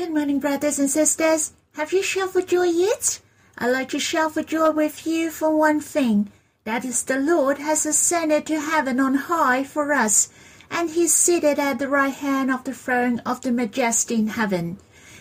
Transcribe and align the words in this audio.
Good 0.00 0.14
morning, 0.14 0.38
brothers 0.38 0.78
and 0.78 0.90
sisters. 0.90 1.52
Have 1.72 1.92
you 1.92 2.02
shouted 2.02 2.32
for 2.32 2.40
joy 2.40 2.68
yet? 2.68 3.20
I'd 3.58 3.68
like 3.68 3.90
to 3.90 3.98
shout 3.98 4.32
for 4.32 4.42
joy 4.42 4.70
with 4.70 5.06
you 5.06 5.30
for 5.30 5.54
one 5.54 5.80
thing. 5.80 6.32
That 6.64 6.86
is, 6.86 7.02
the 7.02 7.18
Lord 7.18 7.58
has 7.58 7.84
ascended 7.84 8.46
to 8.46 8.60
heaven 8.60 8.98
on 8.98 9.14
high 9.14 9.62
for 9.62 9.92
us, 9.92 10.30
and 10.70 10.88
He 10.88 11.02
is 11.02 11.12
seated 11.12 11.58
at 11.58 11.78
the 11.78 11.86
right 11.86 12.14
hand 12.14 12.50
of 12.50 12.64
the 12.64 12.72
throne 12.72 13.18
of 13.26 13.42
the 13.42 13.52
Majesty 13.52 14.14
in 14.14 14.28
heaven. 14.28 14.78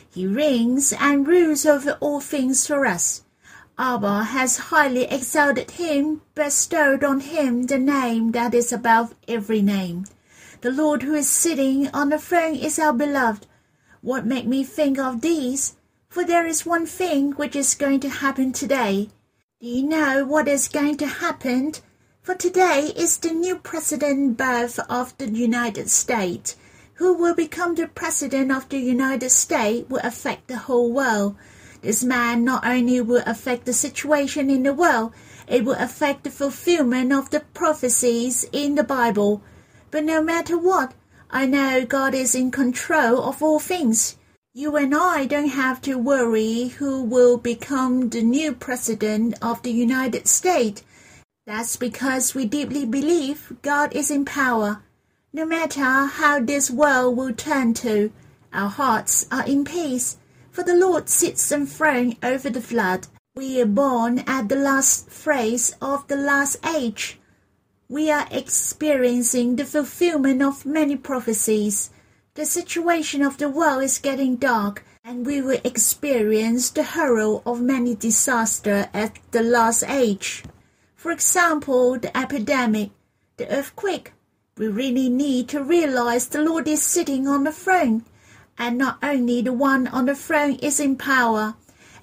He 0.10 0.26
reigns 0.26 0.94
and 0.98 1.28
rules 1.28 1.66
over 1.66 1.98
all 2.00 2.22
things 2.22 2.66
for 2.66 2.86
us. 2.86 3.24
Abba 3.78 4.24
has 4.24 4.70
highly 4.72 5.04
exalted 5.04 5.72
him, 5.72 6.22
bestowed 6.36 7.04
on 7.04 7.20
him 7.20 7.64
the 7.64 7.80
name 7.80 8.32
that 8.32 8.54
is 8.54 8.72
above 8.72 9.14
every 9.28 9.62
name. 9.62 10.06
The 10.62 10.72
Lord 10.72 11.04
who 11.04 11.16
is 11.16 11.30
sitting 11.30 11.90
on 11.90 12.08
the 12.08 12.18
throne 12.18 12.56
is 12.56 12.80
our 12.80 12.94
beloved. 12.94 13.46
What 14.02 14.26
make 14.26 14.48
me 14.48 14.64
think 14.64 14.98
of 14.98 15.20
these? 15.20 15.76
For 16.08 16.24
there 16.24 16.46
is 16.46 16.66
one 16.66 16.86
thing 16.86 17.34
which 17.34 17.54
is 17.54 17.76
going 17.76 18.00
to 18.00 18.10
happen 18.10 18.54
today. 18.54 19.10
Do 19.60 19.68
you 19.68 19.84
know 19.84 20.26
what 20.26 20.48
is 20.48 20.70
going 20.70 20.96
to 20.98 21.06
happen? 21.06 21.74
For 22.22 22.34
today 22.34 22.94
is 22.96 23.18
the 23.18 23.32
new 23.32 23.58
president 23.58 24.38
birth 24.38 24.80
of 24.90 25.18
the 25.18 25.30
United 25.30 25.90
States. 25.90 26.56
Who 26.94 27.14
will 27.14 27.36
become 27.36 27.76
the 27.76 27.88
president 27.88 28.54
of 28.54 28.70
the 28.70 28.80
United 28.80 29.32
States 29.32 29.90
will 29.90 30.02
affect 30.02 30.48
the 30.48 30.58
whole 30.58 30.94
world. 30.94 31.36
This 31.82 32.02
man 32.02 32.46
not 32.46 32.66
only 32.66 33.02
will 33.02 33.24
affect 33.26 33.66
the 33.66 33.74
situation 33.74 34.50
in 34.50 34.64
the 34.64 34.74
world, 34.74 35.12
it 35.46 35.66
will 35.66 35.78
affect 35.78 36.24
the 36.24 36.32
fulfillment 36.32 37.12
of 37.12 37.32
the 37.32 37.42
prophecies 37.54 38.46
in 38.54 38.76
the 38.76 38.84
Bible. 38.84 39.42
But 39.92 40.06
no 40.06 40.22
matter 40.22 40.58
what, 40.58 40.94
I 41.30 41.46
know 41.46 41.86
God 41.86 42.14
is 42.14 42.36
in 42.36 42.52
control 42.52 43.24
of 43.24 43.44
all 43.44 43.60
things. 43.60 44.18
You 44.54 44.76
and 44.76 44.96
I 44.96 45.26
don't 45.26 45.50
have 45.50 45.82
to 45.82 45.98
worry 45.98 46.70
who 46.80 47.04
will 47.04 47.38
become 47.38 48.10
the 48.10 48.22
new 48.22 48.54
president 48.54 49.36
of 49.42 49.62
the 49.62 49.72
United 49.72 50.28
States. 50.28 50.84
That's 51.46 51.76
because 51.76 52.36
we 52.36 52.46
deeply 52.46 52.86
believe 52.86 53.54
God 53.62 53.96
is 53.96 54.10
in 54.12 54.26
power. 54.26 54.82
No 55.32 55.46
matter 55.46 56.06
how 56.06 56.40
this 56.40 56.72
world 56.72 57.16
will 57.16 57.34
turn 57.34 57.74
to, 57.76 58.12
our 58.52 58.70
hearts 58.70 59.28
are 59.32 59.46
in 59.46 59.64
peace 59.66 60.18
for 60.60 60.64
the 60.66 60.76
Lord 60.76 61.08
sits 61.08 61.52
enthroned 61.54 62.18
over 62.22 62.50
the 62.50 62.62
flood. 62.62 63.08
We 63.34 63.62
are 63.62 63.66
born 63.66 64.20
at 64.28 64.50
the 64.50 64.58
last 64.58 65.10
phase 65.10 65.74
of 65.82 66.08
the 66.08 66.18
last 66.18 66.58
age. 66.66 67.18
We 67.92 68.12
are 68.12 68.28
experiencing 68.30 69.56
the 69.56 69.66
fulfillment 69.66 70.44
of 70.44 70.64
many 70.64 70.96
prophecies. 70.96 71.90
The 72.36 72.46
situation 72.46 73.24
of 73.24 73.40
the 73.40 73.50
world 73.50 73.82
is 73.82 73.98
getting 73.98 74.36
dark, 74.36 74.86
and 75.04 75.26
we 75.26 75.42
will 75.42 75.60
experience 75.64 76.70
the 76.70 76.84
horror 76.84 77.42
of 77.48 77.62
many 77.62 77.96
disasters 77.96 78.86
at 78.94 79.18
the 79.32 79.42
last 79.42 79.84
age. 79.90 80.44
For 80.96 81.12
example, 81.12 81.98
the 81.98 82.16
epidemic, 82.16 82.92
the 83.38 83.50
earthquake. 83.50 84.14
We 84.56 84.68
really 84.68 85.10
need 85.10 85.50
to 85.50 85.64
realize 85.64 86.28
the 86.28 86.44
Lord 86.44 86.68
is 86.68 86.84
sitting 86.84 87.28
on 87.28 87.44
the 87.44 87.52
throne 87.52 88.06
and 88.60 88.78
not 88.78 89.00
only 89.02 89.42
the 89.42 89.54
one 89.54 89.88
on 89.88 90.06
the 90.06 90.14
throne 90.14 90.60
is 90.62 90.80
in 90.80 90.96
power, 90.96 91.56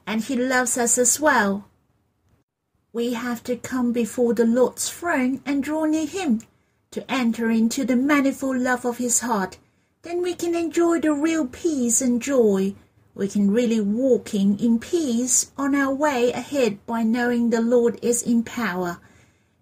and 0.04 0.24
he 0.24 0.34
loves 0.34 0.76
us 0.76 0.98
as 0.98 1.20
well. 1.20 1.68
We 2.96 3.12
have 3.12 3.44
to 3.44 3.56
come 3.56 3.92
before 3.92 4.32
the 4.32 4.46
Lord's 4.46 4.88
throne 4.88 5.42
and 5.44 5.62
draw 5.62 5.84
near 5.84 6.06
him 6.06 6.40
to 6.92 7.04
enter 7.12 7.50
into 7.50 7.84
the 7.84 7.94
manifold 7.94 8.56
love 8.56 8.86
of 8.86 8.96
his 8.96 9.20
heart. 9.20 9.58
Then 10.00 10.22
we 10.22 10.32
can 10.32 10.54
enjoy 10.54 11.00
the 11.00 11.12
real 11.12 11.46
peace 11.46 12.00
and 12.00 12.22
joy. 12.22 12.74
We 13.14 13.28
can 13.28 13.50
really 13.50 13.82
walking 13.82 14.58
in 14.58 14.78
peace 14.78 15.52
on 15.58 15.74
our 15.74 15.92
way 15.92 16.32
ahead 16.32 16.86
by 16.86 17.02
knowing 17.02 17.50
the 17.50 17.60
Lord 17.60 17.98
is 18.00 18.22
in 18.22 18.42
power. 18.44 18.98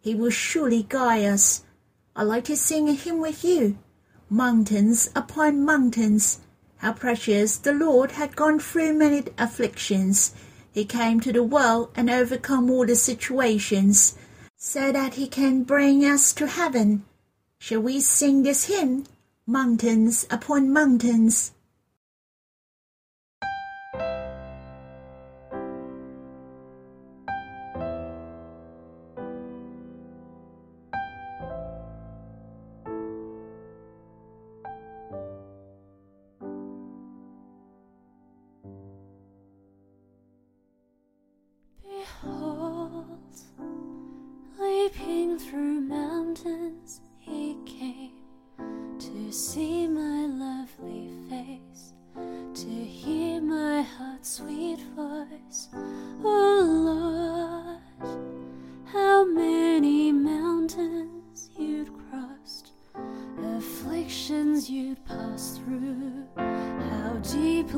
He 0.01 0.14
will 0.14 0.31
surely 0.31 0.87
guide 0.89 1.25
us. 1.25 1.64
I 2.14 2.23
like 2.23 2.45
to 2.45 2.57
sing 2.57 2.89
a 2.89 2.92
hymn 2.92 3.19
with 3.19 3.42
you. 3.42 3.77
Mountains 4.31 5.11
upon 5.17 5.64
mountains, 5.64 6.39
how 6.77 6.92
precious 6.92 7.57
the 7.57 7.73
Lord 7.73 8.13
had 8.13 8.37
gone 8.37 8.61
through 8.61 8.92
many 8.92 9.25
afflictions. 9.37 10.37
He 10.74 10.85
came 10.85 11.20
to 11.20 11.33
the 11.33 11.45
world 11.45 11.90
and 11.95 12.11
overcome 12.11 12.68
all 12.68 12.85
the 12.85 12.96
situations 12.96 14.17
so 14.57 14.90
that 14.90 15.14
he 15.14 15.29
can 15.29 15.62
bring 15.62 16.05
us 16.05 16.33
to 16.33 16.48
heaven. 16.48 17.05
Shall 17.61 17.80
we 17.80 18.01
sing 18.01 18.42
this 18.42 18.64
hymn? 18.64 19.05
Mountains 19.46 20.27
upon 20.30 20.73
mountains. 20.73 21.52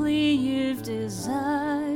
you've 0.05 0.83
desired. 0.83 1.86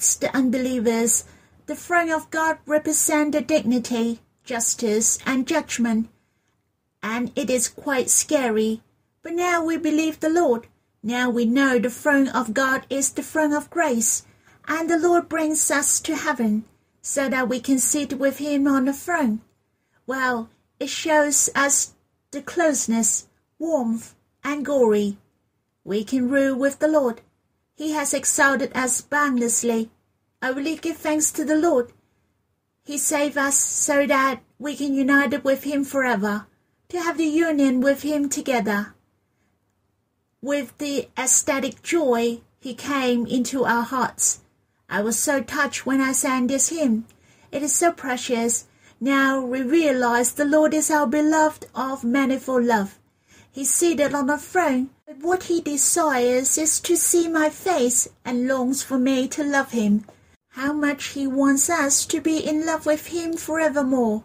We 0.00 0.16
the 0.16 0.34
unbelievers, 0.34 1.24
the 1.66 1.76
throne 1.76 2.10
of 2.10 2.30
God 2.30 2.58
represents 2.64 3.36
the 3.36 3.42
dignity, 3.42 4.20
justice, 4.44 5.18
and 5.26 5.46
judgment, 5.46 6.08
and 7.02 7.30
it 7.36 7.50
is 7.50 7.68
quite 7.68 8.08
scary. 8.08 8.82
But 9.22 9.34
now 9.34 9.62
we 9.62 9.76
believe 9.76 10.20
the 10.20 10.30
Lord. 10.30 10.68
Now 11.02 11.28
we 11.28 11.44
know 11.44 11.78
the 11.78 11.90
throne 11.90 12.28
of 12.28 12.54
God 12.54 12.86
is 12.88 13.12
the 13.12 13.22
throne 13.22 13.52
of 13.52 13.68
grace, 13.68 14.24
and 14.66 14.88
the 14.88 14.98
Lord 14.98 15.28
brings 15.28 15.70
us 15.70 16.00
to 16.00 16.16
heaven 16.16 16.64
so 17.02 17.28
that 17.28 17.50
we 17.50 17.60
can 17.60 17.78
sit 17.78 18.18
with 18.18 18.38
Him 18.38 18.66
on 18.66 18.86
the 18.86 18.94
throne. 18.94 19.42
Well, 20.06 20.48
it 20.78 20.88
shows 20.88 21.50
us 21.54 21.92
the 22.30 22.40
closeness, 22.40 23.26
warmth, 23.58 24.14
and 24.42 24.64
glory. 24.64 25.18
We 25.84 26.04
can 26.04 26.30
rule 26.30 26.56
with 26.56 26.78
the 26.78 26.88
Lord. 26.88 27.20
He 27.80 27.92
has 27.92 28.12
exalted 28.12 28.72
us 28.76 29.00
boundlessly. 29.00 29.88
I 30.42 30.50
really 30.50 30.76
give 30.76 30.98
thanks 30.98 31.32
to 31.32 31.46
the 31.46 31.56
Lord. 31.56 31.92
He 32.84 32.98
saved 32.98 33.38
us 33.38 33.56
so 33.56 34.06
that 34.06 34.42
we 34.58 34.76
can 34.76 34.92
unite 34.92 35.42
with 35.44 35.64
Him 35.64 35.84
forever, 35.84 36.46
to 36.90 37.00
have 37.00 37.16
the 37.16 37.24
union 37.24 37.80
with 37.80 38.02
Him 38.02 38.28
together. 38.28 38.94
With 40.42 40.76
the 40.76 41.08
ecstatic 41.16 41.82
joy, 41.82 42.42
He 42.58 42.74
came 42.74 43.24
into 43.24 43.64
our 43.64 43.84
hearts. 43.84 44.42
I 44.90 45.00
was 45.00 45.18
so 45.18 45.42
touched 45.42 45.86
when 45.86 46.02
I 46.02 46.12
sang 46.12 46.48
this 46.48 46.68
hymn. 46.68 47.06
It 47.50 47.62
is 47.62 47.74
so 47.74 47.92
precious. 47.92 48.66
Now 49.00 49.40
we 49.42 49.62
realize 49.62 50.32
the 50.32 50.44
Lord 50.44 50.74
is 50.74 50.90
our 50.90 51.06
beloved 51.06 51.64
of 51.74 52.04
manifold 52.04 52.64
love. 52.64 52.98
He's 53.50 53.72
seated 53.72 54.14
on 54.14 54.28
a 54.28 54.36
throne, 54.36 54.90
what 55.18 55.44
he 55.44 55.60
desires 55.60 56.56
is 56.56 56.78
to 56.78 56.94
see 56.94 57.26
my 57.26 57.50
face 57.50 58.06
and 58.24 58.46
longs 58.46 58.82
for 58.82 58.96
me 58.96 59.26
to 59.26 59.42
love 59.42 59.72
him. 59.72 60.04
How 60.50 60.72
much 60.72 61.08
he 61.08 61.26
wants 61.26 61.68
us 61.68 62.06
to 62.06 62.20
be 62.20 62.38
in 62.38 62.64
love 62.64 62.86
with 62.86 63.08
him 63.08 63.36
forevermore. 63.36 64.22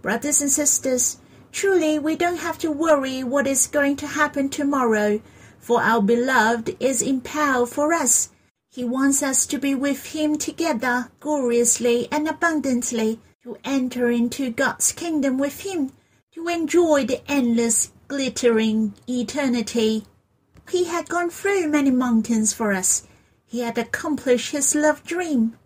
Brothers 0.00 0.40
and 0.40 0.50
sisters, 0.50 1.18
truly 1.50 1.98
we 1.98 2.14
don't 2.14 2.38
have 2.38 2.56
to 2.58 2.70
worry 2.70 3.24
what 3.24 3.48
is 3.48 3.66
going 3.66 3.96
to 3.96 4.06
happen 4.06 4.48
tomorrow, 4.48 5.20
for 5.58 5.82
our 5.82 6.00
beloved 6.00 6.76
is 6.78 7.02
in 7.02 7.20
power 7.20 7.66
for 7.66 7.92
us. 7.92 8.30
He 8.70 8.84
wants 8.84 9.24
us 9.24 9.44
to 9.46 9.58
be 9.58 9.74
with 9.74 10.06
him 10.12 10.38
together 10.38 11.10
gloriously 11.18 12.06
and 12.12 12.28
abundantly, 12.28 13.18
to 13.42 13.56
enter 13.64 14.08
into 14.08 14.50
God's 14.50 14.92
kingdom 14.92 15.36
with 15.36 15.62
him, 15.62 15.90
to 16.34 16.46
enjoy 16.46 17.06
the 17.06 17.28
endless 17.28 17.90
glittering 18.06 18.94
eternity. 19.08 20.04
He 20.68 20.84
had 20.84 21.08
gone 21.08 21.30
through 21.30 21.68
many 21.68 21.90
mountains 21.90 22.52
for 22.52 22.72
us. 22.72 23.04
He 23.46 23.60
had 23.60 23.78
accomplished 23.78 24.52
his 24.52 24.74
love 24.74 25.02
dream. 25.04 25.56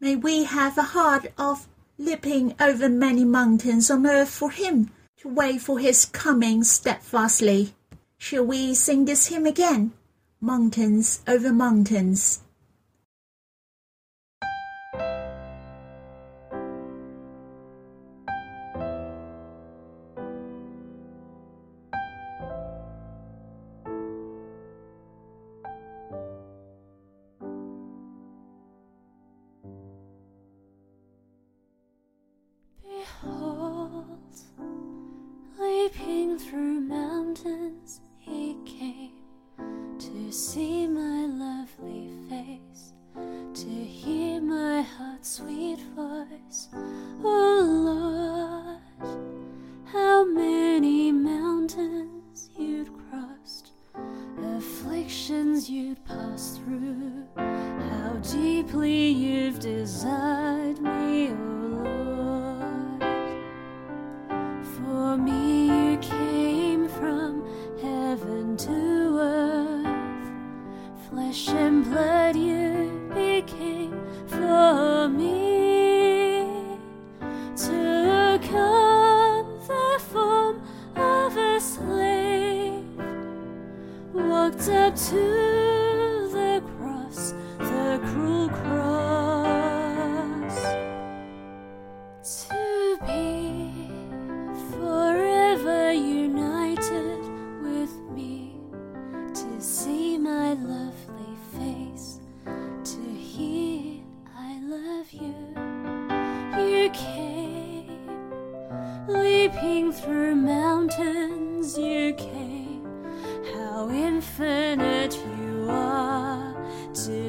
May 0.00 0.16
we 0.16 0.44
have 0.44 0.76
a 0.76 0.82
heart 0.82 1.32
of 1.38 1.66
leaping 1.98 2.54
over 2.60 2.88
many 2.88 3.24
mountains 3.24 3.90
on 3.90 4.06
earth 4.06 4.28
for 4.28 4.50
him, 4.50 4.90
to 5.18 5.28
wait 5.28 5.62
for 5.62 5.78
his 5.78 6.04
coming 6.04 6.62
steadfastly. 6.62 7.74
Shall 8.18 8.44
we 8.44 8.74
sing 8.74 9.06
this 9.06 9.28
hymn 9.28 9.46
again? 9.46 9.92
Mountains 10.40 11.20
over 11.26 11.52
mountains. 11.52 12.42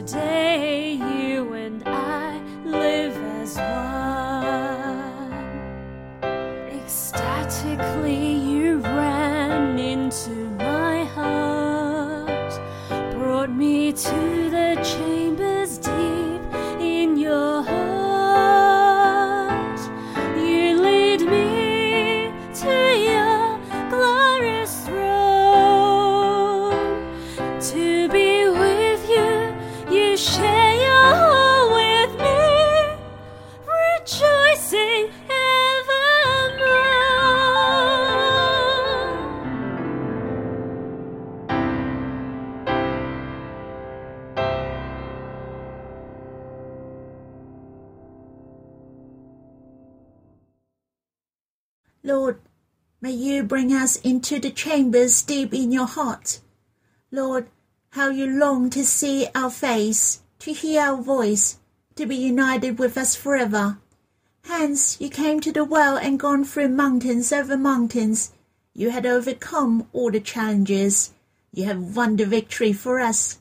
Lord, 0.07 0.46
may 53.07 53.13
you 53.13 53.41
bring 53.41 53.71
us 53.71 53.95
into 54.01 54.37
the 54.37 54.51
chambers 54.51 55.21
deep 55.21 55.53
in 55.53 55.71
your 55.71 55.87
heart. 55.87 56.41
Lord, 57.09 57.47
how 57.91 58.09
you 58.09 58.27
long 58.27 58.69
to 58.71 58.83
see 58.83 59.29
our 59.33 59.49
face, 59.49 60.23
to 60.39 60.51
hear 60.51 60.81
our 60.81 61.01
voice, 61.01 61.57
to 61.95 62.05
be 62.05 62.17
united 62.17 62.77
with 62.77 62.97
us 62.97 63.15
forever. 63.15 63.77
Hence 64.43 64.99
you 64.99 65.09
came 65.09 65.39
to 65.39 65.53
the 65.53 65.63
well 65.63 65.95
and 65.95 66.19
gone 66.19 66.43
through 66.43 66.67
mountains 66.67 67.31
over 67.31 67.55
mountains. 67.55 68.33
You 68.73 68.89
had 68.89 69.05
overcome 69.05 69.87
all 69.93 70.11
the 70.11 70.19
challenges. 70.19 71.13
You 71.53 71.63
have 71.63 71.95
won 71.95 72.17
the 72.17 72.25
victory 72.25 72.73
for 72.73 72.99
us. 72.99 73.39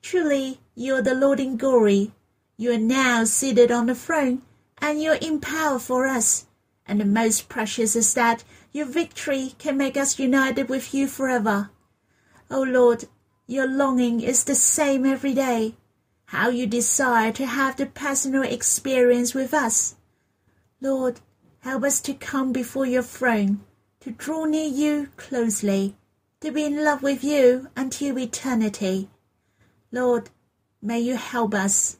Truly, 0.00 0.60
you 0.76 0.94
are 0.94 1.02
the 1.02 1.16
Lord 1.16 1.40
in 1.40 1.56
glory. 1.56 2.12
You 2.56 2.70
are 2.70 2.78
now 2.78 3.24
seated 3.24 3.72
on 3.72 3.86
the 3.86 3.96
throne, 3.96 4.42
and 4.80 5.02
you 5.02 5.10
are 5.10 5.18
in 5.20 5.40
power 5.40 5.80
for 5.80 6.06
us 6.06 6.46
and 6.88 7.00
the 7.00 7.04
most 7.04 7.48
precious 7.48 7.94
is 7.94 8.14
that 8.14 8.42
your 8.72 8.86
victory 8.86 9.54
can 9.58 9.76
make 9.76 9.96
us 9.96 10.18
united 10.18 10.68
with 10.68 10.92
you 10.94 11.08
forever. 11.08 11.70
O 12.50 12.60
oh 12.60 12.62
Lord, 12.62 13.04
your 13.46 13.66
longing 13.66 14.20
is 14.20 14.44
the 14.44 14.54
same 14.54 15.06
every 15.06 15.34
day. 15.34 15.74
how 16.28 16.50
you 16.50 16.66
desire 16.66 17.32
to 17.32 17.46
have 17.46 17.74
the 17.76 17.86
personal 17.86 18.42
experience 18.42 19.32
with 19.32 19.54
us. 19.54 19.96
Lord, 20.78 21.20
help 21.60 21.84
us 21.84 22.02
to 22.02 22.12
come 22.12 22.52
before 22.52 22.84
your 22.84 23.02
throne, 23.02 23.60
to 24.00 24.10
draw 24.10 24.44
near 24.44 24.68
you 24.68 25.08
closely, 25.16 25.96
to 26.42 26.52
be 26.52 26.64
in 26.64 26.84
love 26.84 27.02
with 27.02 27.24
you 27.24 27.68
until 27.74 28.18
eternity. 28.18 29.08
Lord, 29.90 30.28
may 30.82 31.00
you 31.00 31.16
help 31.16 31.54
us. 31.54 31.96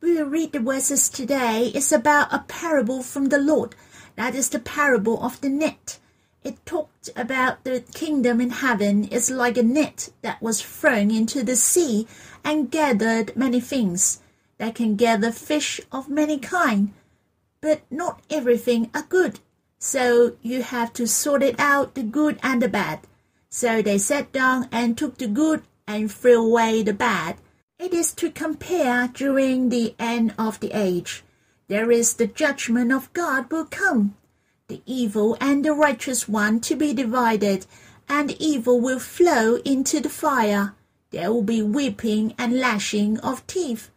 We 0.00 0.14
will 0.14 0.26
read 0.26 0.50
the 0.50 0.58
verses 0.58 1.08
today. 1.08 1.70
It's 1.72 1.92
about 1.92 2.34
a 2.34 2.44
parable 2.48 3.04
from 3.04 3.26
the 3.26 3.38
Lord. 3.38 3.76
That 4.20 4.34
is 4.34 4.50
the 4.50 4.58
parable 4.58 5.24
of 5.24 5.40
the 5.40 5.48
net. 5.48 5.98
It 6.44 6.66
talked 6.66 7.08
about 7.16 7.64
the 7.64 7.82
kingdom 7.94 8.38
in 8.38 8.50
heaven 8.50 9.04
is 9.04 9.30
like 9.30 9.56
a 9.56 9.62
net 9.62 10.10
that 10.20 10.42
was 10.42 10.60
thrown 10.60 11.10
into 11.10 11.42
the 11.42 11.56
sea 11.56 12.06
and 12.44 12.70
gathered 12.70 13.34
many 13.34 13.60
things. 13.60 14.20
They 14.58 14.72
can 14.72 14.96
gather 14.96 15.32
fish 15.32 15.80
of 15.90 16.10
many 16.10 16.38
kind, 16.38 16.92
but 17.62 17.80
not 17.90 18.20
everything 18.28 18.90
are 18.92 19.06
good. 19.08 19.40
So 19.78 20.36
you 20.42 20.64
have 20.64 20.92
to 21.00 21.06
sort 21.06 21.42
it 21.42 21.58
out 21.58 21.94
the 21.94 22.02
good 22.02 22.38
and 22.42 22.60
the 22.60 22.68
bad. 22.68 23.00
So 23.48 23.80
they 23.80 23.96
sat 23.96 24.32
down 24.32 24.68
and 24.70 24.98
took 24.98 25.16
the 25.16 25.28
good 25.28 25.62
and 25.86 26.12
threw 26.12 26.44
away 26.44 26.82
the 26.82 26.92
bad. 26.92 27.38
It 27.78 27.94
is 27.94 28.12
to 28.16 28.30
compare 28.30 29.08
during 29.08 29.70
the 29.70 29.94
end 29.98 30.34
of 30.38 30.60
the 30.60 30.72
age. 30.74 31.24
There 31.70 31.92
is 31.92 32.14
the 32.14 32.26
judgment 32.26 32.90
of 32.90 33.12
God 33.12 33.52
will 33.52 33.64
come. 33.64 34.16
The 34.66 34.82
evil 34.86 35.36
and 35.40 35.64
the 35.64 35.72
righteous 35.72 36.28
one 36.28 36.58
to 36.62 36.74
be 36.74 36.92
divided, 36.92 37.64
and 38.08 38.32
evil 38.40 38.80
will 38.80 38.98
flow 38.98 39.54
into 39.64 40.00
the 40.00 40.08
fire. 40.08 40.74
There 41.12 41.32
will 41.32 41.44
be 41.44 41.62
weeping 41.62 42.34
and 42.36 42.58
lashing 42.58 43.20
of 43.20 43.46
teeth. 43.46 43.88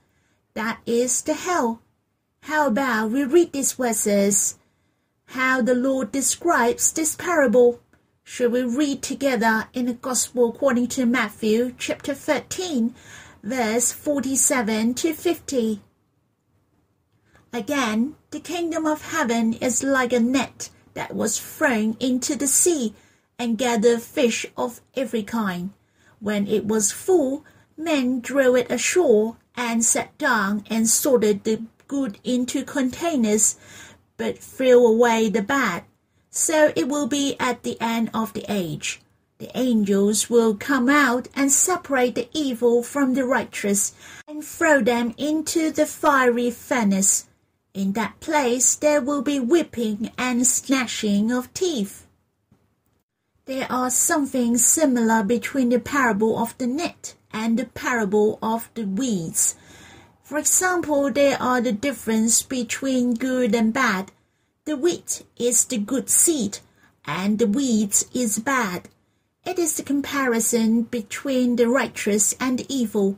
That 0.54 0.82
is 0.86 1.24
the 1.24 1.34
hell. 1.34 1.82
How 2.42 2.68
about 2.68 3.10
we 3.10 3.24
read 3.24 3.54
these 3.54 3.72
verses? 3.72 4.60
How 5.30 5.64
the 5.64 5.74
Lord 5.74 6.12
describes 6.12 6.94
this 6.94 7.16
parable. 7.16 7.80
Shall 8.24 8.50
we 8.50 8.62
read 8.62 9.02
together 9.02 9.68
in 9.74 9.88
the 9.88 9.96
Gospel 9.96 10.50
according 10.50 10.90
to 10.90 11.08
Matthew 11.08 11.74
chapter 11.80 12.14
13, 12.14 12.94
verse 13.42 13.92
47 13.92 14.94
to 14.94 15.14
50? 15.14 15.82
Again, 17.56 18.16
the 18.32 18.40
kingdom 18.40 18.88
of 18.88 19.12
heaven 19.12 19.54
is 19.54 19.84
like 19.84 20.12
a 20.12 20.20
net 20.20 20.72
that 20.96 21.16
was 21.16 21.40
thrown 21.40 21.96
into 22.00 22.36
the 22.36 22.48
sea 22.48 22.96
and 23.38 23.60
gathered 23.60 24.02
fish 24.02 24.48
of 24.58 24.82
every 24.96 25.22
kind. 25.22 25.70
When 26.20 26.48
it 26.48 26.66
was 26.66 26.92
full, 26.92 27.46
men 27.78 28.22
drew 28.22 28.56
it 28.56 28.72
ashore 28.72 29.38
and 29.56 29.86
sat 29.86 30.18
down 30.18 30.64
and 30.68 30.90
sorted 30.90 31.44
the 31.44 31.62
good 31.88 32.18
into 32.24 32.66
containers, 32.66 33.56
but 34.18 34.40
threw 34.40 34.84
away 34.88 35.30
the 35.30 35.44
bad. 35.44 35.84
So 36.32 36.74
it 36.76 36.88
will 36.88 37.06
be 37.06 37.36
at 37.40 37.62
the 37.62 37.80
end 37.80 38.10
of 38.16 38.34
the 38.34 38.46
age. 38.50 39.00
The 39.38 39.56
angels 39.56 40.28
will 40.28 40.56
come 40.56 40.90
out 40.90 41.28
and 41.36 41.52
separate 41.52 42.16
the 42.16 42.30
evil 42.34 42.82
from 42.82 43.14
the 43.14 43.26
righteous 43.26 43.94
and 44.28 44.44
throw 44.44 44.82
them 44.82 45.14
into 45.20 45.70
the 45.70 45.86
fiery 45.86 46.50
furnace. 46.50 47.28
In 47.74 47.94
that 47.94 48.20
place 48.20 48.76
there 48.76 49.02
will 49.02 49.24
be 49.24 49.40
whipping 49.40 50.12
and 50.16 50.46
gnashing 50.70 51.32
of 51.32 51.52
teeth. 51.56 52.06
There 53.46 53.66
are 53.72 53.90
something 53.90 54.58
similar 54.60 55.24
between 55.24 55.70
the 55.70 55.80
parable 55.80 56.38
of 56.38 56.56
the 56.60 56.68
net 56.68 57.16
and 57.32 57.58
the 57.58 57.66
parable 57.66 58.38
of 58.44 58.70
the 58.76 58.86
weeds. 58.86 59.56
For 60.22 60.38
example, 60.38 61.12
there 61.12 61.42
are 61.42 61.62
the 61.62 61.72
difference 61.72 62.44
between 62.44 63.16
good 63.16 63.56
and 63.56 63.74
bad. 63.74 64.12
The 64.66 64.78
wheat 64.78 65.26
is 65.36 65.66
the 65.66 65.80
good 65.80 66.10
seed, 66.10 66.60
and 67.06 67.40
the 67.40 67.48
weeds 67.48 68.06
is 68.14 68.38
bad. 68.38 68.88
It 69.46 69.58
is 69.60 69.76
the 69.76 69.84
comparison 69.84 70.84
between 70.84 71.56
the 71.56 71.68
righteous 71.68 72.34
and 72.40 72.66
evil. 72.72 73.18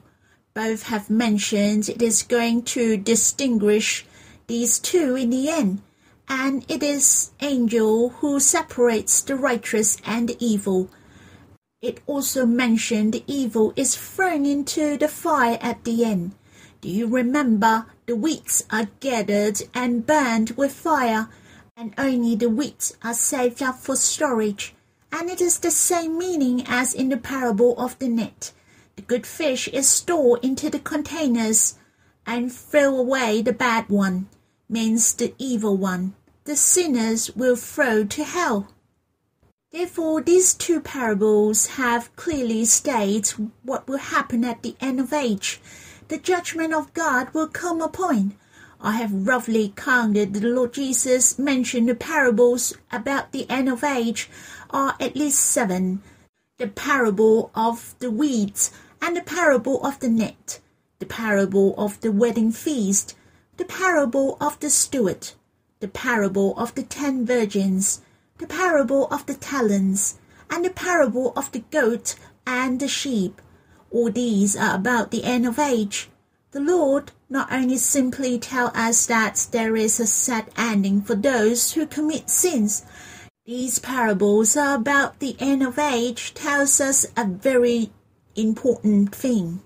Both 0.54 0.84
have 0.84 1.10
mentioned 1.10 1.90
it 1.90 2.02
is 2.02 2.24
going 2.24 2.64
to 2.64 2.98
distinguish 2.98 4.06
these 4.48 4.80
two 4.80 5.16
in 5.16 5.30
the 5.30 5.50
end 5.50 5.82
and 6.28 6.66
it 6.68 6.82
is 6.82 7.32
angel 7.42 8.10
who 8.10 8.40
separates 8.40 9.22
the 9.22 9.36
righteous 9.36 9.98
and 10.06 10.30
the 10.30 10.38
evil. 10.40 10.90
It 11.82 12.00
also 12.08 12.46
mentioned 12.46 13.14
the 13.14 13.24
evil 13.28 13.74
is 13.76 13.96
thrown 13.96 14.46
into 14.46 14.98
the 14.98 15.08
fire 15.08 15.60
at 15.62 15.84
the 15.84 16.04
end. 16.04 16.34
Do 16.82 16.90
you 16.90 17.08
remember 17.08 17.86
the 18.06 18.16
weeds 18.16 18.66
are 18.72 18.88
gathered 19.00 19.62
and 19.74 20.06
burned 20.06 20.52
with 20.52 20.72
fire, 20.72 21.30
and 21.78 21.94
only 21.98 22.36
the 22.36 22.50
weeds 22.50 22.98
are 23.04 23.14
saved 23.14 23.62
up 23.62 23.80
for 23.80 23.96
storage? 23.96 24.74
And 25.12 25.30
it 25.30 25.42
is 25.42 25.60
the 25.60 25.72
same 25.72 26.18
meaning 26.18 26.64
as 26.68 26.94
in 26.94 27.10
the 27.10 27.18
parable 27.18 27.78
of 27.80 27.98
the 28.00 28.08
net. 28.08 28.52
The 28.96 29.02
good 29.04 29.28
fish 29.28 29.68
is 29.68 29.88
stored 29.88 30.44
into 30.44 30.70
the 30.70 30.80
containers, 30.80 31.76
and 32.26 32.52
throw 32.52 32.98
away 32.98 33.44
the 33.44 33.54
bad 33.54 33.88
one 33.88 34.28
means 34.70 35.14
the 35.14 35.34
evil 35.38 35.78
one. 35.78 36.14
The 36.46 36.56
sinners 36.56 37.36
will 37.36 37.56
throw 37.56 38.04
to 38.04 38.24
hell. 38.24 38.68
Therefore, 39.72 40.22
these 40.22 40.54
two 40.54 40.80
parables 40.80 41.68
have 41.76 42.16
clearly 42.16 42.66
stated 42.66 43.34
what 43.64 43.88
will 43.88 43.98
happen 43.98 44.46
at 44.46 44.64
the 44.64 44.76
end 44.80 45.00
of 45.00 45.12
age. 45.12 45.60
The 46.08 46.18
judgment 46.18 46.74
of 46.74 46.94
God 46.94 47.34
will 47.34 47.48
come 47.48 47.82
upon. 47.82 48.38
I 48.80 48.94
have 48.94 49.28
roughly 49.28 49.74
counted 49.76 50.34
the 50.34 50.48
Lord 50.48 50.74
Jesus 50.74 51.40
mentioned 51.40 51.90
the 51.90 51.96
parables 51.96 52.74
about 52.92 53.32
the 53.32 53.50
end 53.50 53.68
of 53.68 53.84
age 53.84 54.30
are 54.70 54.96
at 55.00 55.16
least 55.16 55.40
seven. 55.40 56.04
The 56.58 56.68
parable 56.68 57.52
of 57.56 57.96
the 58.00 58.12
weeds 58.12 58.72
and 59.02 59.18
the 59.18 59.22
parable 59.22 59.86
of 59.86 60.00
the 60.00 60.10
net, 60.10 60.60
the 61.00 61.06
parable 61.06 61.74
of 61.78 62.00
the 62.02 62.12
wedding 62.12 62.52
feast, 62.52 63.16
the 63.58 63.66
parable 63.66 64.38
of 64.42 64.60
the 64.60 64.70
steward, 64.70 65.30
the 65.80 65.88
parable 65.88 66.58
of 66.58 66.76
the 66.76 66.84
ten 66.84 67.26
virgins, 67.26 68.02
the 68.38 68.48
parable 68.48 69.08
of 69.08 69.26
the 69.26 69.34
talents, 69.34 70.18
and 70.50 70.66
the 70.66 70.70
parable 70.70 71.34
of 71.36 71.52
the 71.52 71.64
goat 71.72 72.16
and 72.46 72.80
the 72.80 72.88
sheep. 72.88 73.42
All 73.92 74.12
these 74.12 74.56
are 74.56 74.76
about 74.76 75.12
the 75.12 75.24
end 75.24 75.46
of 75.48 75.58
age. 75.58 76.10
The 76.52 76.60
Lord 76.60 77.12
not 77.30 77.52
only 77.52 77.78
simply 77.78 78.38
tell 78.40 78.72
us 78.76 79.06
that 79.08 79.48
there 79.52 79.76
is 79.76 80.00
a 80.00 80.08
sad 80.08 80.50
ending 80.58 81.02
for 81.02 81.16
those 81.16 81.74
who 81.74 81.86
commit 81.86 82.30
sins. 82.30 82.84
These 83.46 83.80
parables 83.80 84.58
are 84.58 84.76
about 84.76 85.20
the 85.20 85.36
end 85.40 85.64
of 85.64 85.78
age 85.78 86.34
tells 86.34 86.82
us 86.82 87.06
a 87.16 87.26
very 87.26 87.92
important 88.36 89.14
thing. 89.14 89.62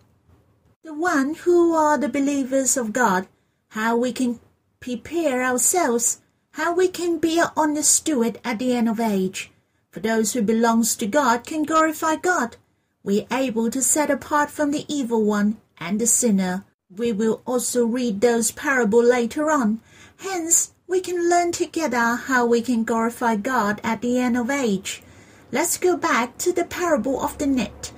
The 0.84 0.94
one 0.94 1.36
who 1.36 1.74
are 1.74 1.98
the 1.98 2.10
believers 2.10 2.78
of 2.78 2.94
God 2.94 3.28
how 3.70 3.96
we 3.96 4.12
can 4.12 4.40
prepare 4.80 5.44
ourselves, 5.44 6.22
how 6.52 6.74
we 6.74 6.88
can 6.88 7.20
be 7.20 7.40
an 7.40 7.48
honest 7.56 7.92
steward 7.92 8.40
at 8.44 8.58
the 8.58 8.74
end 8.74 8.90
of 8.90 9.00
age. 9.00 9.52
For 9.92 10.00
those 10.00 10.34
who 10.34 10.42
belongs 10.42 10.96
to 10.96 11.06
God 11.06 11.46
can 11.46 11.64
glorify 11.64 12.16
God. 12.16 12.58
We 13.04 13.28
are 13.30 13.40
able 13.40 13.70
to 13.70 13.82
set 13.82 14.10
apart 14.10 14.50
from 14.50 14.72
the 14.72 14.86
evil 14.88 15.24
one 15.24 15.58
and 15.78 16.02
the 16.02 16.08
sinner. 16.08 16.66
We 16.90 17.12
will 17.12 17.42
also 17.46 17.86
read 17.86 18.22
those 18.22 18.52
parable 18.52 19.04
later 19.04 19.52
on. 19.52 19.82
Hence, 20.18 20.74
we 20.88 21.00
can 21.00 21.30
learn 21.30 21.52
together 21.52 22.16
how 22.16 22.48
we 22.48 22.62
can 22.62 22.84
glorify 22.84 23.36
God 23.36 23.80
at 23.84 24.02
the 24.02 24.18
end 24.18 24.36
of 24.36 24.50
age. 24.50 25.04
Let's 25.52 25.78
go 25.78 25.96
back 25.96 26.38
to 26.40 26.52
the 26.52 26.66
parable 26.66 27.22
of 27.24 27.38
the 27.38 27.46
net. 27.46 27.92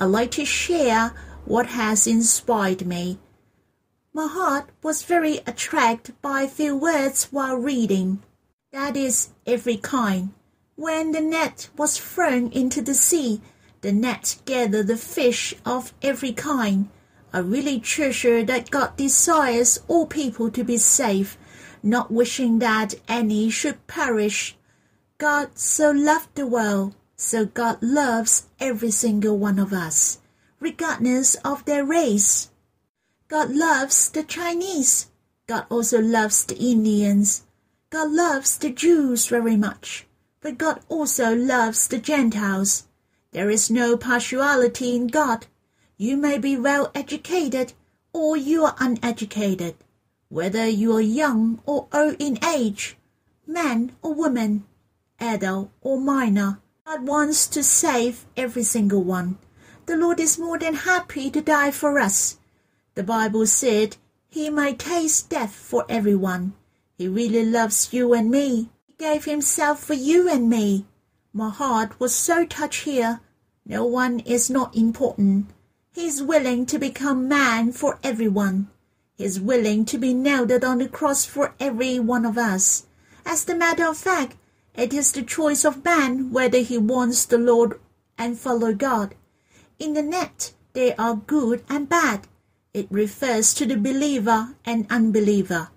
I'd 0.00 0.06
like 0.06 0.30
to 0.32 0.44
share 0.44 1.12
what 1.44 1.66
has 1.66 2.06
inspired 2.06 2.86
me 2.86 3.18
my 4.16 4.26
heart 4.26 4.70
was 4.82 5.02
very 5.02 5.42
attracted 5.46 6.14
by 6.22 6.46
few 6.46 6.74
words 6.74 7.28
while 7.30 7.54
reading. 7.54 8.22
That 8.72 8.96
is, 8.96 9.28
every 9.46 9.76
kind. 9.76 10.32
When 10.74 11.12
the 11.12 11.20
net 11.20 11.68
was 11.76 11.98
thrown 11.98 12.50
into 12.52 12.80
the 12.80 12.94
sea, 12.94 13.42
the 13.82 13.92
net 13.92 14.38
gathered 14.46 14.86
the 14.86 14.96
fish 14.96 15.54
of 15.66 15.92
every 16.00 16.32
kind. 16.32 16.88
I 17.30 17.40
really 17.40 17.78
treasure 17.78 18.42
that 18.42 18.70
God 18.70 18.96
desires 18.96 19.80
all 19.86 20.06
people 20.06 20.50
to 20.50 20.64
be 20.64 20.78
safe, 20.78 21.36
not 21.82 22.10
wishing 22.10 22.58
that 22.60 22.94
any 23.06 23.50
should 23.50 23.86
perish. 23.86 24.56
God 25.18 25.58
so 25.58 25.90
loved 25.90 26.36
the 26.36 26.46
world, 26.46 26.94
so 27.16 27.44
God 27.44 27.82
loves 27.82 28.48
every 28.58 28.92
single 28.92 29.36
one 29.36 29.58
of 29.58 29.74
us, 29.74 30.20
regardless 30.58 31.34
of 31.44 31.66
their 31.66 31.84
race. 31.84 32.48
God 33.28 33.50
loves 33.50 34.08
the 34.10 34.22
Chinese. 34.22 35.08
God 35.48 35.66
also 35.68 36.00
loves 36.00 36.44
the 36.44 36.56
Indians. 36.56 37.42
God 37.90 38.12
loves 38.12 38.56
the 38.56 38.70
Jews 38.70 39.26
very 39.26 39.56
much. 39.56 40.06
But 40.40 40.58
God 40.58 40.80
also 40.88 41.34
loves 41.34 41.88
the 41.88 41.98
Gentiles. 41.98 42.86
There 43.32 43.50
is 43.50 43.70
no 43.70 43.96
partiality 43.96 44.94
in 44.94 45.08
God. 45.08 45.46
You 45.96 46.16
may 46.16 46.38
be 46.38 46.56
well 46.56 46.92
educated 46.94 47.72
or 48.12 48.36
you 48.36 48.64
are 48.64 48.76
uneducated, 48.78 49.74
whether 50.28 50.66
you 50.66 50.96
are 50.96 51.00
young 51.00 51.60
or 51.66 51.88
old 51.92 52.16
in 52.20 52.38
age, 52.44 52.96
man 53.46 53.92
or 54.02 54.14
woman, 54.14 54.64
adult 55.18 55.70
or 55.80 56.00
minor. 56.00 56.60
God 56.86 57.04
wants 57.04 57.48
to 57.48 57.64
save 57.64 58.24
every 58.36 58.62
single 58.62 59.02
one. 59.02 59.38
The 59.86 59.96
Lord 59.96 60.20
is 60.20 60.38
more 60.38 60.58
than 60.58 60.74
happy 60.74 61.30
to 61.30 61.40
die 61.40 61.72
for 61.72 61.98
us. 61.98 62.38
The 62.96 63.02
Bible 63.02 63.46
said 63.46 63.98
he 64.26 64.48
may 64.48 64.72
taste 64.72 65.28
death 65.28 65.54
for 65.54 65.84
everyone. 65.86 66.54
He 66.96 67.06
really 67.08 67.44
loves 67.44 67.92
you 67.92 68.14
and 68.14 68.30
me. 68.30 68.70
He 68.86 68.94
gave 68.96 69.26
himself 69.26 69.84
for 69.84 69.92
you 69.92 70.30
and 70.30 70.48
me. 70.48 70.86
My 71.30 71.50
heart 71.50 72.00
was 72.00 72.14
so 72.14 72.46
touched 72.46 72.84
here. 72.84 73.20
No 73.66 73.84
one 73.84 74.20
is 74.20 74.48
not 74.48 74.74
important. 74.74 75.50
He 75.92 76.06
is 76.06 76.22
willing 76.22 76.64
to 76.64 76.78
become 76.78 77.28
man 77.28 77.72
for 77.72 77.98
everyone. 78.02 78.70
He 79.18 79.24
is 79.24 79.38
willing 79.38 79.84
to 79.84 79.98
be 79.98 80.14
nailed 80.14 80.64
on 80.64 80.78
the 80.78 80.88
cross 80.88 81.26
for 81.26 81.54
every 81.60 81.98
one 81.98 82.24
of 82.24 82.38
us. 82.38 82.86
As 83.26 83.46
a 83.46 83.54
matter 83.54 83.86
of 83.86 83.98
fact, 83.98 84.38
it 84.74 84.94
is 84.94 85.12
the 85.12 85.22
choice 85.22 85.66
of 85.66 85.84
man 85.84 86.32
whether 86.32 86.60
he 86.60 86.78
wants 86.78 87.26
the 87.26 87.36
Lord 87.36 87.78
and 88.16 88.38
follow 88.38 88.72
God. 88.72 89.14
In 89.78 89.92
the 89.92 90.02
net, 90.02 90.54
there 90.72 90.94
are 90.98 91.16
good 91.16 91.62
and 91.68 91.90
bad. 91.90 92.26
It 92.76 92.88
refers 92.90 93.54
to 93.54 93.64
the 93.64 93.78
believer 93.78 94.54
and 94.66 94.86
unbeliever. 94.90 95.70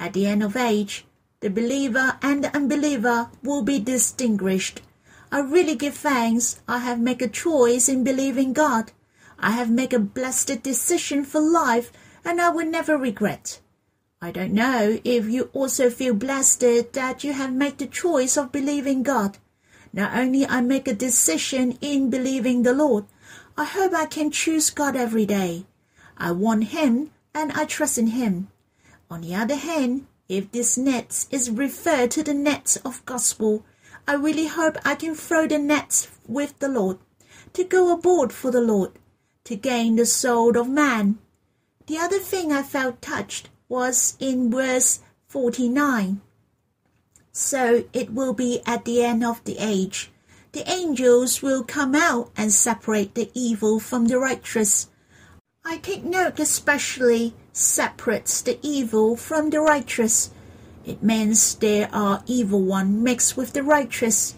At 0.00 0.14
the 0.14 0.26
end 0.26 0.42
of 0.42 0.56
age, 0.56 1.04
the 1.40 1.50
believer 1.50 2.16
and 2.22 2.42
the 2.42 2.56
unbeliever 2.56 3.28
will 3.42 3.60
be 3.60 3.78
distinguished. 3.78 4.80
I 5.30 5.40
really 5.40 5.74
give 5.74 5.94
thanks 5.94 6.58
I 6.66 6.78
have 6.78 7.00
made 7.00 7.20
a 7.20 7.28
choice 7.28 7.86
in 7.86 8.02
believing 8.02 8.54
God. 8.54 8.92
I 9.38 9.50
have 9.50 9.70
made 9.70 9.92
a 9.92 9.98
blessed 9.98 10.62
decision 10.62 11.22
for 11.26 11.42
life 11.42 11.92
and 12.24 12.40
I 12.40 12.48
will 12.48 12.64
never 12.64 12.96
regret. 12.96 13.60
I 14.22 14.30
don't 14.30 14.54
know 14.54 14.98
if 15.04 15.28
you 15.28 15.50
also 15.52 15.90
feel 15.90 16.14
blessed 16.14 16.60
that 16.94 17.24
you 17.24 17.34
have 17.34 17.52
made 17.52 17.76
the 17.76 17.86
choice 17.86 18.38
of 18.38 18.52
believing 18.52 19.02
God. 19.02 19.36
Not 19.92 20.16
only 20.16 20.46
I 20.46 20.62
make 20.62 20.88
a 20.88 20.94
decision 20.94 21.76
in 21.82 22.08
believing 22.08 22.62
the 22.62 22.72
Lord, 22.72 23.04
I 23.58 23.66
hope 23.66 23.92
I 23.92 24.06
can 24.06 24.30
choose 24.30 24.70
God 24.70 24.96
every 24.96 25.26
day. 25.26 25.66
I 26.18 26.32
want 26.32 26.74
Him 26.74 27.10
and 27.32 27.52
I 27.52 27.64
trust 27.64 27.96
in 27.96 28.08
Him. 28.08 28.48
On 29.08 29.20
the 29.20 29.34
other 29.34 29.54
hand, 29.54 30.06
if 30.28 30.50
this 30.52 30.76
net 30.76 31.26
is 31.30 31.50
referred 31.50 32.10
to 32.10 32.22
the 32.22 32.34
net 32.34 32.76
of 32.84 33.06
gospel, 33.06 33.64
I 34.06 34.14
really 34.14 34.48
hope 34.48 34.76
I 34.84 34.94
can 34.96 35.14
throw 35.14 35.46
the 35.46 35.58
net 35.58 36.08
with 36.26 36.58
the 36.58 36.68
Lord, 36.68 36.98
to 37.52 37.64
go 37.64 37.92
aboard 37.92 38.32
for 38.32 38.50
the 38.50 38.60
Lord, 38.60 38.92
to 39.44 39.56
gain 39.56 39.96
the 39.96 40.06
soul 40.06 40.58
of 40.58 40.68
man. 40.68 41.18
The 41.86 41.98
other 41.98 42.18
thing 42.18 42.52
I 42.52 42.62
felt 42.62 43.00
touched 43.00 43.48
was 43.68 44.16
in 44.18 44.50
verse 44.50 45.00
49. 45.28 46.20
So 47.32 47.84
it 47.92 48.12
will 48.12 48.34
be 48.34 48.60
at 48.66 48.84
the 48.84 49.04
end 49.04 49.24
of 49.24 49.42
the 49.44 49.56
age. 49.58 50.10
The 50.52 50.68
angels 50.68 51.40
will 51.40 51.62
come 51.62 51.94
out 51.94 52.30
and 52.36 52.52
separate 52.52 53.14
the 53.14 53.30
evil 53.32 53.78
from 53.78 54.06
the 54.06 54.18
righteous. 54.18 54.88
I 55.70 55.76
take 55.76 56.02
note 56.02 56.40
especially 56.40 57.34
separates 57.52 58.40
the 58.40 58.58
evil 58.62 59.16
from 59.16 59.50
the 59.50 59.60
righteous. 59.60 60.30
It 60.86 61.02
means 61.02 61.56
there 61.56 61.90
are 61.92 62.22
evil 62.24 62.62
one 62.62 63.02
mixed 63.02 63.36
with 63.36 63.52
the 63.52 63.62
righteous. 63.62 64.34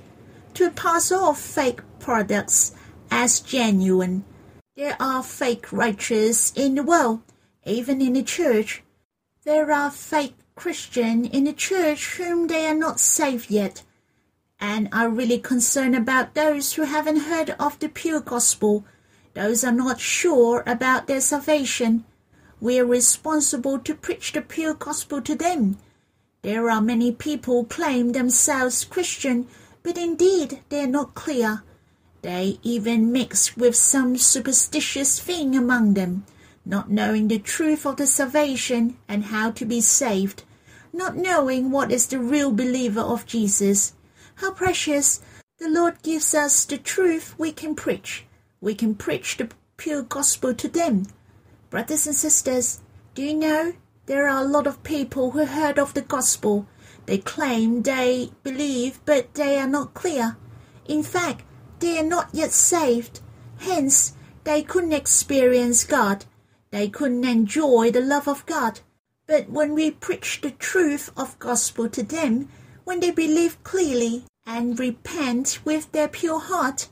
To 0.54 0.70
pass 0.70 1.12
off 1.12 1.40
fake 1.40 1.82
products 2.00 2.74
as 3.12 3.38
genuine. 3.38 4.24
There 4.74 4.96
are 4.98 5.22
fake 5.22 5.72
righteous 5.72 6.52
in 6.56 6.74
the 6.74 6.82
world, 6.82 7.20
even 7.64 8.00
in 8.02 8.14
the 8.14 8.24
church. 8.24 8.82
There 9.44 9.70
are 9.70 9.92
fake 9.92 10.34
Christian 10.56 11.26
in 11.26 11.44
the 11.44 11.52
church 11.52 12.16
whom 12.16 12.48
they 12.48 12.66
are 12.66 12.74
not 12.74 12.98
saved 12.98 13.52
yet, 13.52 13.84
and 14.58 14.88
are 14.92 15.08
really 15.08 15.38
concerned 15.38 15.94
about 15.94 16.34
those 16.34 16.72
who 16.72 16.82
haven't 16.82 17.30
heard 17.30 17.50
of 17.60 17.78
the 17.78 17.88
pure 17.88 18.20
gospel. 18.20 18.84
Those 19.40 19.64
are 19.64 19.72
not 19.72 20.00
sure 20.00 20.62
about 20.66 21.06
their 21.06 21.22
salvation. 21.22 22.04
We 22.60 22.78
are 22.78 22.84
responsible 22.84 23.78
to 23.78 23.94
preach 23.94 24.32
the 24.32 24.42
pure 24.42 24.74
gospel 24.74 25.22
to 25.22 25.34
them. 25.34 25.78
There 26.42 26.68
are 26.68 26.82
many 26.82 27.10
people 27.10 27.64
claim 27.64 28.12
themselves 28.12 28.84
Christian, 28.84 29.48
but 29.82 29.96
indeed 29.96 30.60
they 30.68 30.84
are 30.84 30.94
not 30.98 31.14
clear. 31.14 31.62
They 32.20 32.58
even 32.62 33.12
mix 33.12 33.56
with 33.56 33.74
some 33.76 34.18
superstitious 34.18 35.18
thing 35.18 35.56
among 35.56 35.94
them 35.94 36.26
not 36.66 36.90
knowing 36.90 37.28
the 37.28 37.38
truth 37.38 37.86
of 37.86 37.96
the 37.96 38.06
salvation 38.06 38.98
and 39.08 39.24
how 39.24 39.50
to 39.52 39.64
be 39.64 39.80
saved, 39.80 40.44
not 40.92 41.16
knowing 41.16 41.70
what 41.70 41.90
is 41.90 42.06
the 42.08 42.18
real 42.18 42.52
believer 42.52 43.00
of 43.00 43.24
Jesus. 43.24 43.94
How 44.34 44.52
precious! 44.52 45.22
The 45.58 45.70
Lord 45.70 46.02
gives 46.02 46.34
us 46.34 46.66
the 46.66 46.76
truth 46.76 47.34
we 47.38 47.52
can 47.52 47.74
preach. 47.74 48.26
We 48.60 48.74
can 48.74 48.94
preach 48.94 49.36
the 49.36 49.50
pure 49.76 50.02
gospel 50.02 50.54
to 50.54 50.68
them. 50.68 51.06
Brothers 51.70 52.06
and 52.06 52.16
sisters, 52.16 52.80
do 53.14 53.22
you 53.22 53.34
know 53.34 53.72
there 54.06 54.28
are 54.28 54.42
a 54.42 54.48
lot 54.48 54.66
of 54.66 54.82
people 54.82 55.30
who 55.30 55.46
heard 55.46 55.78
of 55.78 55.94
the 55.94 56.02
gospel? 56.02 56.66
They 57.06 57.18
claim 57.18 57.82
they 57.82 58.32
believe, 58.42 59.00
but 59.04 59.34
they 59.34 59.58
are 59.58 59.68
not 59.68 59.94
clear. 59.94 60.36
In 60.86 61.02
fact, 61.02 61.44
they 61.78 61.98
are 61.98 62.04
not 62.04 62.28
yet 62.32 62.52
saved. 62.52 63.20
Hence, 63.58 64.14
they 64.44 64.62
couldn't 64.62 64.92
experience 64.92 65.84
God 65.84 66.24
they 66.70 66.88
couldn't 66.88 67.24
enjoy 67.24 67.90
the 67.90 68.00
love 68.00 68.28
of 68.28 68.46
God. 68.46 68.80
But 69.26 69.50
when 69.50 69.74
we 69.74 69.90
preach 69.90 70.40
the 70.40 70.52
truth 70.52 71.10
of 71.16 71.38
gospel 71.38 71.88
to 71.88 72.02
them, 72.02 72.48
when 72.84 73.00
they 73.00 73.10
believe 73.10 73.62
clearly 73.64 74.24
and 74.46 74.78
repent 74.78 75.58
with 75.64 75.90
their 75.92 76.08
pure 76.08 76.38
heart, 76.38 76.88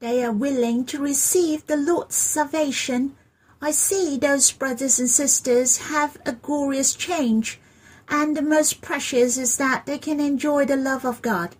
they 0.00 0.24
are 0.24 0.32
willing 0.32 0.86
to 0.86 0.98
receive 0.98 1.66
the 1.66 1.76
Lord's 1.76 2.14
salvation. 2.14 3.14
I 3.60 3.70
see 3.70 4.16
those 4.16 4.50
brothers 4.50 4.98
and 4.98 5.10
sisters 5.10 5.76
have 5.92 6.16
a 6.24 6.32
glorious 6.32 6.94
change, 6.94 7.60
and 8.08 8.34
the 8.34 8.42
most 8.42 8.80
precious 8.80 9.36
is 9.36 9.58
that 9.58 9.84
they 9.84 9.98
can 9.98 10.18
enjoy 10.18 10.64
the 10.64 10.76
love 10.76 11.04
of 11.04 11.20
God. 11.20 11.54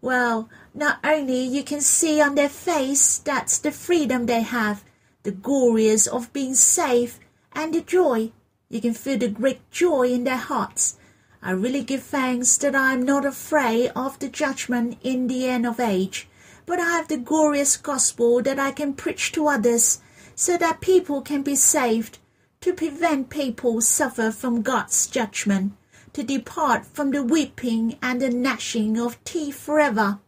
Well, 0.00 0.48
not 0.74 0.98
only 1.04 1.44
you 1.44 1.62
can 1.62 1.80
see 1.80 2.20
on 2.20 2.34
their 2.34 2.48
face 2.48 3.18
that's 3.18 3.58
the 3.58 3.70
freedom 3.70 4.26
they 4.26 4.42
have, 4.42 4.82
the 5.22 5.30
glorious 5.30 6.08
of 6.08 6.32
being 6.32 6.56
safe, 6.56 7.20
and 7.52 7.72
the 7.72 7.80
joy. 7.80 8.32
You 8.68 8.80
can 8.80 8.94
feel 8.94 9.18
the 9.18 9.28
great 9.28 9.70
joy 9.70 10.08
in 10.08 10.24
their 10.24 10.36
hearts. 10.36 10.96
I 11.40 11.52
really 11.52 11.84
give 11.84 12.02
thanks 12.02 12.56
that 12.58 12.74
I 12.74 12.94
am 12.94 13.04
not 13.04 13.24
afraid 13.24 13.92
of 13.94 14.18
the 14.18 14.28
judgment 14.28 14.98
in 15.04 15.28
the 15.28 15.48
end 15.48 15.64
of 15.64 15.78
age, 15.78 16.28
but 16.66 16.78
I 16.78 16.84
have 16.84 17.08
the 17.08 17.16
glorious 17.16 17.76
gospel 17.76 18.42
that 18.42 18.58
I 18.58 18.70
can 18.70 18.94
preach 18.94 19.32
to 19.32 19.48
others, 19.48 20.00
so 20.34 20.56
that 20.56 20.80
people 20.80 21.20
can 21.22 21.42
be 21.42 21.56
saved, 21.56 22.18
to 22.60 22.72
prevent 22.72 23.30
people 23.30 23.80
suffer 23.80 24.30
from 24.30 24.62
God's 24.62 25.06
judgment, 25.06 25.72
to 26.12 26.22
depart 26.22 26.86
from 26.86 27.10
the 27.10 27.22
weeping 27.22 27.98
and 28.00 28.20
the 28.20 28.30
gnashing 28.30 28.98
of 28.98 29.22
teeth 29.24 29.58
forever. 29.58 30.20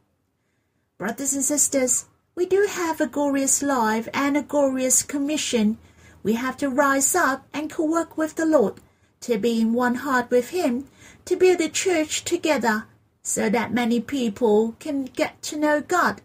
Brothers 0.99 1.35
and 1.35 1.45
sisters, 1.45 2.07
we 2.35 2.47
do 2.47 2.67
have 2.69 3.01
a 3.01 3.07
glorious 3.07 3.63
life 3.63 4.09
and 4.13 4.37
a 4.37 4.43
glorious 4.43 5.03
commission. 5.03 5.79
We 6.23 6.35
have 6.35 6.57
to 6.59 6.69
rise 6.69 7.15
up 7.15 7.47
and 7.53 7.71
co-work 7.71 8.17
with 8.17 8.35
the 8.35 8.47
Lord, 8.47 8.81
to 9.21 9.39
be 9.39 9.61
in 9.61 9.73
one 9.73 9.97
heart 9.97 10.31
with 10.31 10.51
Him, 10.51 10.89
to 11.27 11.37
build 11.37 11.61
a 11.61 11.69
church 11.69 12.25
together, 12.25 12.87
so 13.25 13.49
that 13.49 13.73
many 13.73 14.01
people 14.01 14.77
can 14.79 15.07
get 15.07 15.43
to 15.43 15.57
know 15.57 15.81
God. 15.81 16.21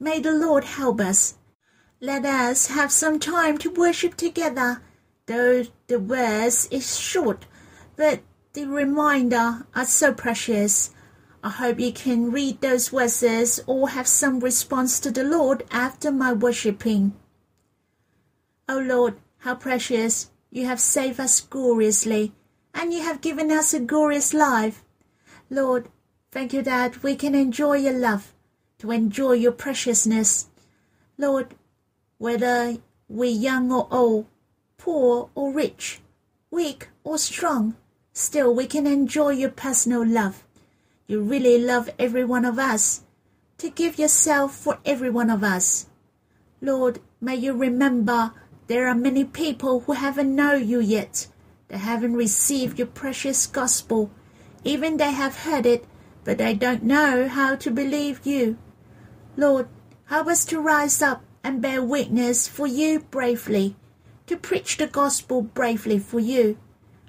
May 0.00 0.20
the 0.20 0.32
Lord 0.32 0.64
help 0.64 1.00
us. 1.00 1.36
Let 2.00 2.26
us 2.26 2.66
have 2.66 2.90
some 2.90 3.20
time 3.20 3.56
to 3.58 3.70
worship 3.70 4.16
together, 4.16 4.82
though 5.26 5.64
the 5.86 5.98
verse 5.98 6.66
is 6.66 6.98
short, 6.98 7.46
but 7.96 8.20
the 8.52 8.66
reminder 8.66 9.64
are 9.74 9.84
so 9.84 10.12
precious. 10.12 10.90
I 11.42 11.50
hope 11.50 11.78
you 11.78 11.92
can 11.92 12.32
read 12.32 12.60
those 12.60 12.88
verses 12.88 13.62
or 13.66 13.90
have 13.90 14.08
some 14.08 14.40
response 14.40 14.98
to 15.00 15.12
the 15.12 15.24
Lord 15.24 15.64
after 15.70 16.10
my 16.10 16.32
worshipping. 16.32 17.14
O 18.68 18.78
oh 18.78 18.80
Lord, 18.80 19.14
how 19.38 19.54
precious! 19.54 20.30
You 20.50 20.66
have 20.66 20.80
saved 20.80 21.20
us 21.20 21.40
gloriously, 21.40 22.32
and 22.74 22.92
you 22.92 23.02
have 23.02 23.20
given 23.20 23.52
us 23.52 23.72
a 23.72 23.80
glorious 23.80 24.34
life. 24.34 24.84
Lord, 25.50 25.88
thank 26.34 26.52
you 26.52 26.62
that 26.62 27.00
we 27.04 27.14
can 27.14 27.32
enjoy 27.32 27.74
your 27.74 27.96
love, 27.96 28.34
to 28.76 28.90
enjoy 28.90 29.30
your 29.30 29.52
preciousness. 29.52 30.48
Lord, 31.16 31.54
whether 32.18 32.76
we're 33.08 33.30
young 33.30 33.70
or 33.70 33.86
old, 33.92 34.26
poor 34.76 35.30
or 35.36 35.52
rich, 35.52 36.00
weak 36.50 36.88
or 37.04 37.18
strong, 37.18 37.76
still 38.12 38.52
we 38.52 38.66
can 38.66 38.84
enjoy 38.84 39.30
your 39.30 39.50
personal 39.50 40.04
love. 40.04 40.42
You 41.06 41.20
really 41.20 41.56
love 41.56 41.88
every 42.00 42.24
one 42.24 42.44
of 42.44 42.58
us, 42.58 43.02
to 43.58 43.70
give 43.70 43.96
yourself 43.96 44.56
for 44.56 44.80
every 44.84 45.10
one 45.10 45.30
of 45.30 45.44
us. 45.44 45.86
Lord, 46.60 46.98
may 47.20 47.36
you 47.36 47.52
remember 47.52 48.32
there 48.66 48.88
are 48.88 48.96
many 48.96 49.24
people 49.24 49.80
who 49.80 49.92
haven't 49.92 50.34
known 50.34 50.66
you 50.66 50.80
yet. 50.80 51.28
They 51.68 51.78
haven't 51.78 52.16
received 52.16 52.76
your 52.80 52.88
precious 52.88 53.46
gospel. 53.46 54.10
Even 54.64 54.96
they 54.96 55.12
have 55.12 55.44
heard 55.44 55.64
it, 55.64 55.84
but 56.24 56.38
they 56.38 56.54
don't 56.54 56.82
know 56.82 57.28
how 57.28 57.54
to 57.54 57.70
believe 57.70 58.26
you. 58.26 58.58
Lord, 59.36 59.68
help 60.06 60.26
us 60.26 60.44
to 60.46 60.60
rise 60.60 61.00
up 61.00 61.22
and 61.42 61.62
bear 61.62 61.82
witness 61.82 62.48
for 62.48 62.66
you 62.66 63.00
bravely, 63.00 63.76
to 64.26 64.36
preach 64.36 64.76
the 64.76 64.86
gospel 64.86 65.42
bravely 65.42 65.98
for 65.98 66.18
you. 66.18 66.58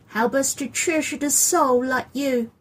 Help 0.07 0.33
us 0.33 0.53
to 0.55 0.67
treasure 0.67 1.17
the 1.17 1.29
soul 1.29 1.85
like 1.85 2.07
you. 2.13 2.51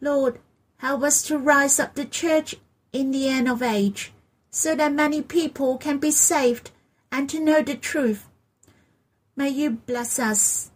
Lord, 0.00 0.40
help 0.78 1.02
us 1.02 1.22
to 1.24 1.38
rise 1.38 1.78
up 1.78 1.94
the 1.94 2.04
church 2.04 2.56
in 2.92 3.10
the 3.10 3.28
end 3.28 3.48
of 3.48 3.62
age, 3.62 4.12
so 4.50 4.74
that 4.74 4.92
many 4.92 5.22
people 5.22 5.78
can 5.78 5.98
be 5.98 6.10
saved 6.10 6.70
and 7.10 7.28
to 7.30 7.40
know 7.40 7.62
the 7.62 7.76
truth. 7.76 8.28
May 9.36 9.48
you 9.48 9.70
bless 9.70 10.18
us 10.18 10.71